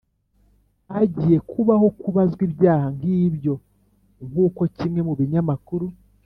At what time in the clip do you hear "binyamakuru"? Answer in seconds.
5.19-5.87